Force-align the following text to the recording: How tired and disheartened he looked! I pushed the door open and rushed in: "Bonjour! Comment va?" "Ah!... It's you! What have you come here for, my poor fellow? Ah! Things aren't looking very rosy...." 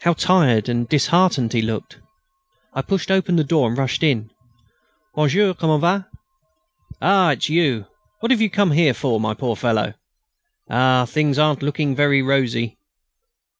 How 0.00 0.14
tired 0.14 0.68
and 0.68 0.88
disheartened 0.88 1.52
he 1.52 1.62
looked! 1.62 2.00
I 2.74 2.82
pushed 2.82 3.06
the 3.06 3.20
door 3.44 3.66
open 3.68 3.78
and 3.78 3.78
rushed 3.78 4.02
in: 4.02 4.30
"Bonjour! 5.14 5.54
Comment 5.54 5.80
va?" 5.80 6.08
"Ah!... 7.00 7.30
It's 7.30 7.48
you! 7.48 7.86
What 8.18 8.32
have 8.32 8.40
you 8.40 8.50
come 8.50 8.72
here 8.72 8.94
for, 8.94 9.20
my 9.20 9.32
poor 9.34 9.54
fellow? 9.54 9.94
Ah! 10.68 11.04
Things 11.06 11.38
aren't 11.38 11.62
looking 11.62 11.94
very 11.94 12.20
rosy...." 12.20 12.78